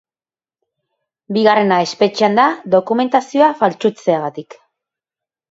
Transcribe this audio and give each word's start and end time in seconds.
Bigarrena 1.37 1.77
espetxean 1.89 2.39
da 2.41 2.47
dokumentazioa 2.77 3.53
faltsutzeagatik. 3.61 4.61